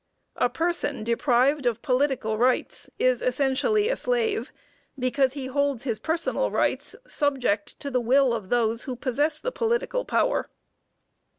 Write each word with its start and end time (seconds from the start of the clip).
A 0.37 0.49
person 0.49 1.03
deprived 1.03 1.67
of 1.67 1.83
political 1.83 2.35
rights 2.35 2.89
is 2.97 3.21
essentially 3.21 3.87
a 3.87 3.95
slave, 3.95 4.51
because 4.97 5.33
he 5.33 5.45
holds 5.45 5.83
his 5.83 5.99
personal 5.99 6.49
rights 6.49 6.95
subject 7.05 7.79
to 7.81 7.91
the 7.91 8.01
will 8.01 8.33
of 8.33 8.49
those 8.49 8.85
who 8.85 8.95
possess 8.95 9.39
the 9.39 9.51
political 9.51 10.03
power. 10.03 10.49